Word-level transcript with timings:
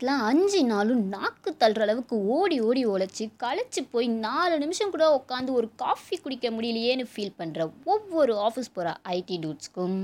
நேரத்தில் 0.00 0.26
அஞ்சு 0.28 0.60
நாளும் 0.70 1.00
நாக்கு 1.12 1.50
தள்ளுற 1.60 1.82
அளவுக்கு 1.84 2.16
ஓடி 2.34 2.56
ஓடி 2.66 2.82
உழைச்சி 2.86 3.24
களைச்சி 3.42 3.80
போய் 3.92 4.08
நாலு 4.26 4.54
நிமிஷம் 4.62 4.92
கூட 4.94 5.04
உட்காந்து 5.16 5.50
ஒரு 5.58 5.68
காஃபி 5.82 6.16
குடிக்க 6.16 6.48
முடியலையேன்னு 6.56 7.04
ஃபீல் 7.12 7.38
பண்ணுற 7.40 7.64
ஒவ்வொரு 7.84 8.34
ஆஃபீஸ் 8.46 8.74
போகிற 8.74 8.92
ஐடி 9.14 9.36
டூட்ஸ்க்கும் 9.44 9.98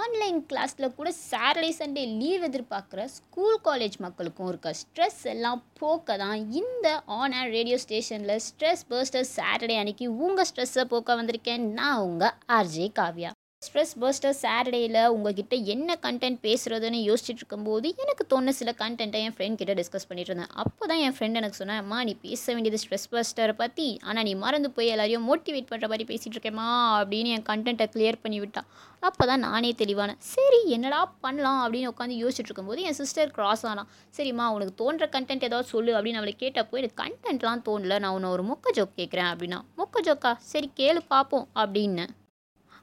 ஆன்லைன் 0.00 0.38
கிளாஸில் 0.50 0.94
கூட 0.96 1.10
சாட்டர்டே 1.30 1.70
சண்டே 1.78 2.04
லீவ் 2.22 2.46
எதிர்பார்க்குற 2.48 3.04
ஸ்கூல் 3.16 3.58
காலேஜ் 3.68 3.98
மக்களுக்கும் 4.06 4.48
இருக்க 4.48 4.72
ஸ்ட்ரெஸ் 4.80 5.22
எல்லாம் 5.34 5.62
போக்க 5.80 6.16
தான் 6.24 6.40
இந்த 6.60 6.86
ஆன் 7.18 7.36
ஏர் 7.40 7.52
ரேடியோ 7.56 7.78
ஸ்டேஷனில் 7.84 8.42
ஸ்ட்ரெஸ் 8.48 8.86
பர்ஸ்டர் 8.90 9.28
சாட்டர்டே 9.36 9.76
அன்னைக்கு 9.82 10.08
உங்கள் 10.26 10.50
ஸ்ட்ரெஸ்ஸை 10.52 10.86
போக்க 10.94 11.20
வந்திருக்கேன். 11.20 11.66
நான் 11.80 12.02
உங்கள் 12.08 12.36
ஆர்ஜே 12.58 12.88
காவ்யா. 13.00 13.32
ஸ்ட்ரெஸ் 13.66 13.90
பர்ஸ்டர் 14.02 14.36
சாட்டர்டேயில் 14.42 14.98
உங்ககிட்ட 15.14 15.54
என்ன 15.72 15.96
கண்டென்ட் 16.04 16.38
பேசுகிறதுன்னு 16.44 16.98
யோசிச்சுட்டு 17.08 17.40
இருக்கும்போது 17.42 17.88
எனக்கு 18.02 18.22
தோணு 18.30 18.52
சில 18.58 18.70
கண்டென்ட்டை 18.78 19.20
என் 19.24 19.34
ஃப்ரெண்ட் 19.36 19.58
கிட்ட 19.60 19.72
டிஸ்கஸ் 19.80 20.06
பண்ணிட்டு 20.10 20.30
இருந்தேன். 20.30 20.52
அப்போ 20.62 20.82
தான் 20.90 21.00
என் 21.06 21.14
ஃப்ரெண்ட் 21.16 21.38
எனக்கு 21.40 21.58
சொன்னேன் 21.58 21.80
அம்மா 21.82 21.98
நீ 22.08 22.12
பேச 22.22 22.44
வேண்டியது 22.54 22.78
ஸ்ட்ரெஸ் 22.82 23.04
பஸ்டரை 23.14 23.54
பற்றி 23.58 23.88
ஆனால் 24.06 24.24
நீ 24.28 24.32
மறந்து 24.44 24.68
போய் 24.76 24.92
எல்லாரையும் 24.94 25.26
மோட்டிவேட் 25.30 25.68
பண்ணுற 25.72 25.88
மாதிரி 25.92 26.06
பேசிகிட்டு 26.10 26.36
இருக்கேம்மா 26.36 26.68
அப்படின்னு 27.00 27.32
என் 27.34 27.44
கண்டென்ட்டை 27.50 27.86
கிளியர் 27.94 28.18
பண்ணி 28.22 28.38
விட்டா 28.44 28.62
அப்போ 29.02 29.26
தான் 29.30 29.44
நானே 29.46 29.72
தெளிவானேன். 29.82 30.20
சரி 30.30 30.60
என்னடா 30.76 31.00
பண்ணலாம்? 31.26 31.60
அப்படின்னு 31.64 31.90
உட்காந்து 31.92 32.16
யோசிச்சுட்டு 32.22 32.50
இருக்கும்போது 32.50 32.86
என் 32.90 32.98
சிஸ்டர் 33.00 33.34
கிராஸ் 33.36 33.64
ஆனான் 33.72 33.90
சரிம்மா 34.18 34.46
உனக்கு 34.56 34.74
தோன்ற 34.80 35.08
கண்டென்ட் 35.16 35.46
ஏதாவது 35.48 35.70
சொல்லு 35.74 35.92
அப்படின்னு 35.96 36.22
அவளை 36.22 36.34
கேட்டப்போ 36.44 36.80
எனக்கு 36.82 37.00
கண்டென்ட்லாம் 37.02 37.64
தோணல 37.68 38.00
நான் 38.04 38.16
உன்னை 38.18 38.30
ஒரு 38.36 38.46
மொக்க 38.52 38.74
ஜோக் 38.78 38.98
கேட்குறேன் 39.02 39.30
அப்படின்னா 39.32 39.60
மொக்க 39.82 40.04
ஜோக்கா 40.08 40.32
சரி 40.52 40.70
கேளு 40.80 41.02
பார்ப்போம் 41.14 41.46
அப்படின்னு 41.62 42.06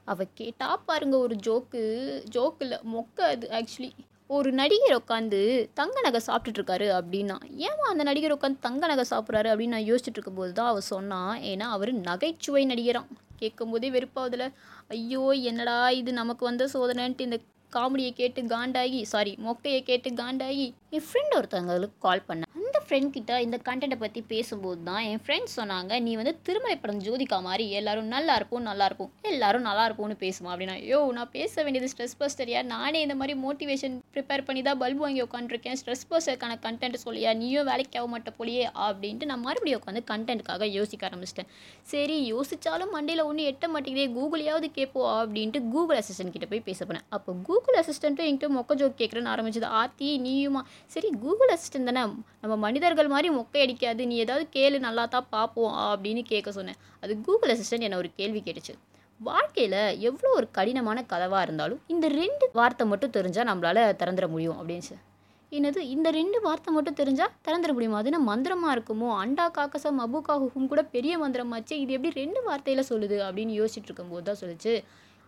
அவள் 0.08 0.36
கேட்டா 0.36 0.68
பாருங்க 0.86 1.16
ஒரு 1.18 1.36
ஜோக்கு 1.46 1.82
ஜோக்கு 2.30 2.64
இல்லை 2.64 2.80
மொக்க 2.92 3.28
அது 3.28 3.48
ஆக்சுவலி 3.58 3.90
ஒரு 4.30 4.50
நடிகர் 4.54 4.96
உட்காந்து 4.96 5.40
தங்க 5.74 5.98
நகை 6.02 6.20
சாப்பிட்டுட்டு 6.22 6.60
இருக்காரு 6.60 6.88
அப்படின்னா 6.96 7.36
ஏமா 7.66 7.86
அந்த 7.90 8.04
நடிகர் 8.04 8.36
உட்காந்து 8.36 8.60
தங்க 8.60 8.88
நகை 8.88 9.06
சாப்பிட்றாரு 9.06 9.52
அப்படின்னு 9.52 9.76
நான் 9.76 9.90
யோசிச்சுட்டு 9.90 10.18
இருக்கும்போது 10.18 10.52
தான் 10.54 10.70
அவள் 10.70 10.90
சொன்னான் 10.90 11.36
ஏன்னா 11.44 11.68
அவர் 11.70 11.91
நகைச்சுவை 12.02 12.64
நடிகரான் 12.66 13.12
கேட்கும்போதே 13.38 13.90
வெறுப்பாவதில் 13.90 14.48
ஐயோ 14.90 15.24
என்னடா 15.44 15.77
இது 15.91 16.12
நமக்கு 16.14 16.44
வந்த 16.46 16.66
சோதனைன்ட்டு 16.74 17.27
இந்த 17.27 17.40
காமெடியை 17.74 18.12
கேட்டு 18.14 18.42
காண்டாகி 18.48 18.99
சாரி 19.05 19.34
மொக்கையை 19.46 19.82
கேட்டு 19.84 20.10
காண்டாகி 20.14 20.68
என் 20.96 21.04
ஃப்ரெண்ட் 21.07 21.34
ஒருத்தவங்களுக்கு 21.38 21.98
கால் 22.05 22.21
பண்ணேன் 22.27 22.46
அந்த 22.57 22.80
ஃப்ரெண்ட் 22.84 23.10
கிட்ட 23.16 23.32
இந்த 23.46 23.57
கண்டென்ட்டை 23.66 23.98
பற்றி 24.02 24.21
பேசும்போது 24.30 24.77
தான் 24.90 25.05
என் 25.07 25.21
ஃப்ரெண்ட்ஸ் 25.24 25.55
சொன்னாங்க 25.60 25.93
நீ 26.05 26.12
வந்து 26.20 26.34
திருமலை 26.48 26.76
படம் 26.84 27.02
ஜோதிகா 27.05 27.38
மாதிரி 27.48 27.66
எல்லாரும் 27.80 28.07
நல்லா 28.13 28.34
இருப்போம் 28.40 28.63
நல்லா 28.70 28.85
இருக்கும் 28.90 29.10
எல்லாரும் 29.32 29.65
நல்லா 29.70 29.84
இருப்போம்னு 29.88 30.15
பேசுமா? 30.24 30.49
அப்படின்னா 30.54 30.76
யோ 30.91 30.99
நான் 31.18 31.32
பேச 31.35 31.63
வேண்டியது 31.65 31.90
ஸ்ட்ரெஸ் 31.93 32.15
பஸ்டரியா 32.21 32.62
நானே 32.71 33.02
இந்த 33.05 33.15
மாதிரி 33.21 33.34
மோட்டிவேஷன் 33.46 33.98
ப்ரிப்பேர் 34.15 34.46
பண்ணி 34.48 34.62
தான் 34.68 34.80
பல்பு 34.84 35.04
வாங்கி 35.05 35.21
உட்காந்துருக்கேன் 35.27 35.77
ஸ்ட்ரெஸ் 35.82 36.05
பஸ்டருக்கான 36.12 36.55
கண்டென்ட் 36.68 36.98
சொல்லியா? 37.05 37.34
நீயும் 37.41 37.68
வேலைக்கு 37.71 37.99
ஆக 38.02 38.10
மாட்ட 38.13 38.34
போலியே? 38.40 38.63
அப்படின்ட்டு 38.85 39.30
நான் 39.32 39.43
மறுபடியும் 39.48 39.82
உட்காந்து 39.82 40.04
கண்டென்ட்டுக்காக 40.13 40.71
யோசிக்க 40.77 41.10
ஆரம்பிச்சிட்டேன். 41.10 41.52
சரி 41.93 42.18
யோசிச்சாலும் 42.32 42.93
மண்டையில் 42.98 43.26
ஒன்றும் 43.27 43.49
எட்ட 43.54 43.68
மாட்டேங்குதே 43.76 44.08
கூகுளையாவது 44.18 44.70
கேட்போம் 44.80 45.12
அப்படின்ட்டு 45.20 45.62
கூகுள் 45.76 46.02
அசிஸ்டன்ட் 46.04 46.35
கிட்ட 46.38 46.49
போய் 46.54 46.65
பேச 46.71 46.80
போனேன். 46.85 47.08
அப்போ 47.18 47.38
கூகுள் 47.49 47.80
அசிஸ்டண்ட்டும் 47.84 48.30
என்கிட்ட 48.30 48.52
மொக்க 48.60 48.82
ஜோக் 48.82 48.99
கேட்குறேன்னு 49.04 49.34
ஆரம்பிச்சது. 49.35 49.70
ஆத்தி 49.84 50.10
நீயுமா? 50.27 50.63
சரி 50.94 51.10
கூகுள் 51.24 51.54
அசிஸ்டன்ட் 51.56 51.90
தானே? 51.90 52.04
நம்ம 52.44 52.58
மனிதர்கள் 52.66 53.14
மாதிரி 53.14 53.30
மொக்கை 53.38 53.62
அடிக்காது 53.66 54.08
நீ 54.12 54.18
ஏதாவது 54.26 54.46
கேளு 54.56 54.80
நல்லா 54.88 55.06
தான் 55.16 55.28
பார்ப்போம் 55.36 55.74
அப்படின்னு 55.90 56.24
கேட்க 56.32 56.52
சொன்னேன். 56.60 56.80
அது 57.04 57.16
கூகுள் 57.28 57.54
அசிஸ்டன்ட் 57.56 57.88
என்ன 57.88 58.00
ஒரு 58.04 58.12
கேள்வி 58.20 58.42
கேட்டுச்சு. 58.48 58.76
வாழ்க்கையில் 59.20 59.80
எவ்வளோ 60.08 60.32
ஒரு 60.40 60.48
கடினமான 60.58 61.04
கதவாக 61.12 61.46
இருந்தாலும் 61.46 61.80
இந்த 61.94 62.08
ரெண்டு 62.22 62.46
வார்த்தை 62.58 62.86
மட்டும் 62.90 63.14
தெரிஞ்சால் 63.16 63.48
நம்மளால் 63.50 63.96
திறந்துட 64.02 64.28
முடியும் 64.34 64.58
அப்படின்ச்சு 64.62 64.96
என்னது 65.52 65.81
இந்த 65.94 66.08
ரெண்டு 66.18 66.38
வார்த்தை 66.46 66.70
மட்டும் 66.75 66.98
தெரிஞ்சால் 67.00 67.34
திறந்துட 67.46 67.72
முடியுமா? 67.75 68.00
அது 68.02 68.09
என்ன 68.12 68.20
மந்திரமாக 68.30 68.74
இருக்குமோ? 68.75 69.09
அண்டா 69.24 69.46
காக்கசம் 69.58 70.00
அபு 70.06 70.20
காகுக்கும் 70.28 70.70
கூட 70.72 70.81
பெரிய 70.96 71.14
மந்திரமாச்சு 71.22 71.75
இது 71.84 71.94
எப்படி 71.98 72.12
ரெண்டு 72.22 72.40
வார்த்தையில் 72.48 72.90
சொல்லுது 72.90 73.18
அப்படின்னு 73.28 73.53
யோசிச்சுட்டு 73.59 73.90
இருக்கும்போது 73.90 74.26
தான் 74.30 74.40
சொல்லிச்சு. 74.42 74.74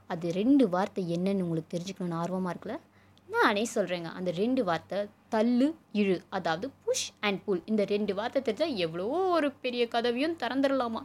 அது 0.09 0.27
ரெண்டு 0.39 0.65
வார்த்தை 0.73 1.03
என்னன்னு 1.15 1.45
உங்களுக்கு 1.45 1.73
தெரிஞ்சுக்கணும்னு 1.75 2.19
ஆர்வமாக 2.23 2.53
இருக்குல்ல? 2.53 2.77
நானே 3.29 3.63
சொல்கிறேங்க 3.75 4.11
அந்த 4.19 4.29
ரெண்டு 4.41 4.61
வார்த்தை 4.69 4.99
தள்ளு 5.35 5.69
இழு. 6.01 6.17
அதாவது 6.37 6.67
புஷ் 6.85 7.07
அண்ட் 7.27 7.41
புல் 7.45 7.63
இந்த 7.71 7.85
ரெண்டு 7.93 8.15
வார்த்தை 8.19 8.41
தெரிஞ்சால் 8.49 8.75
எவ்வளோ 8.87 9.07
ஒரு 9.37 9.49
பெரிய 9.65 9.85
கதவையும் 9.95 10.37
திறந்துடலாமா 10.43 11.03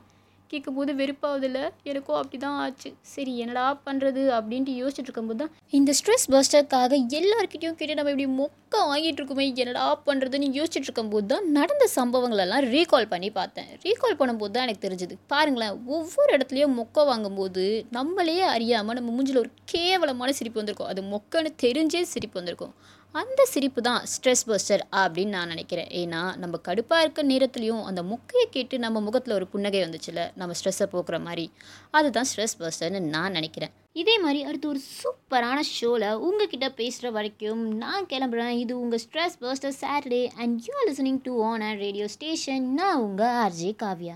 கேட்கும்போது 0.51 0.93
வெறுப்பாவதில்ல. 0.99 1.61
எனக்கும் 1.91 2.19
அப்படி 2.19 2.39
தான் 2.43 2.57
ஆச்சு. 2.63 2.91
சரி 3.13 3.33
என்னடா 3.43 3.63
பண்ணுறது 3.87 4.23
அப்படின்ட்டு 4.37 4.73
யோசிச்சுட்டு 4.81 5.09
இருக்கும்போது 5.09 5.39
தான் 5.43 5.53
இந்த 5.79 5.91
ஸ்ட்ரெஸ் 5.99 6.27
பஸ்டருக்காக 6.35 6.99
எல்லாருக்கிட்டையும் 7.21 7.79
கேட்டு 7.79 7.97
நம்ம 7.99 8.13
இப்படி 8.13 8.27
மொக்க 8.41 8.83
வாங்கிட்டு 8.91 9.21
இருக்குமே 9.21 9.47
என்னடா 9.63 9.85
பண்ணுறதுன்னு 10.09 10.49
யோசிச்சுட்டு 10.59 10.89
இருக்கும்போது 10.89 11.27
தான் 11.33 11.47
நடந்த 11.59 11.87
சம்பவங்களெல்லாம் 11.97 12.67
ரீகால் 12.75 13.11
பண்ணி 13.15 13.31
பார்த்தேன். 13.39 13.71
ரீகால் 13.85 14.19
பண்ணும்போது 14.21 14.55
தான் 14.57 14.67
எனக்கு 14.67 14.85
தெரிஞ்சுது. 14.87 15.17
பாருங்களேன் 15.33 15.79
ஒவ்வொரு 15.97 16.31
இடத்துலையும் 16.37 16.77
மொக்க 16.81 17.07
வாங்கும்போது 17.11 17.65
நம்மளே 17.99 18.39
அறியாமல் 18.57 18.99
நம்ம 19.01 19.15
மூஞ்சில் 19.17 19.43
ஒரு 19.45 19.53
கேவலமான 19.75 20.33
சிரிப்பு 20.41 20.61
வந்திருக்கும். 20.63 20.93
அது 20.95 21.03
மொக்கன்னு 21.15 21.53
தெரிஞ்சே 21.65 22.03
சிரிப்பு 22.15 22.39
வந்திருக்கும். 22.41 22.75
அந்த 23.21 23.45
சிரிப்பு 23.51 23.81
தான் 23.87 24.05
ஸ்ட்ரெஸ் 24.13 24.43
பஸ்டர் 24.47 24.83
அப்படின்னு 25.01 25.35
நான் 25.37 25.53
நினைக்கிறேன். 25.55 25.91
ஏன்னா 26.01 26.37
நம்ம 26.43 26.59
கடுப்பாக 26.69 27.05
இருக்க 27.05 27.23
நேரத்துலையும் 27.23 27.85
அந்த 27.91 28.03
முக்கையை 28.03 28.47
கேட்டு 28.51 28.79
நம்ம 28.79 29.01
முகத்தில் 29.01 29.35
ஒரு 29.35 29.47
புன்னகை 29.47 29.81
வந்துச்சுல 29.83 30.23
நம்ம 30.35 30.55
ஸ்ட்ரெஸ்ஸை 30.59 30.87
போக்குற 30.95 31.21
மாதிரி. 31.27 31.51
அதுதான் 31.91 32.29
ஸ்ட்ரெஸ் 32.31 32.57
பஸ்டர்னு 32.63 33.01
நான் 33.15 33.33
நினைக்கிறேன். 33.33 33.73
இதே 33.93 34.19
மாதிரி 34.19 34.45
அடுத்து 34.45 34.69
ஒரு 34.69 34.81
சூப்பரான 35.01 35.59
ஷோவில் 35.61 36.09
உங்ககிட்ட 36.29 36.69
பேசுகிற 36.81 37.11
வரைக்கும் 37.11 37.63
நான் 37.85 38.11
கிளம்புறேன். 38.13 38.55
இது 38.65 38.81
உங்கள் 38.81 39.03
stress 39.07 39.41
buster 39.41 39.79
Saturday 39.83 40.23
and 40.37 40.61
you 40.67 40.75
are 40.81 40.89
listening 40.93 41.23
to 41.23 41.35
on 41.51 41.61
and 41.61 41.81
radio 41.87 42.09
station 42.09 42.67
நான் 42.81 43.03
உங்கள் 43.07 43.35
ஆர்ஜே 43.45 43.73
காவ்யா. 43.85 44.13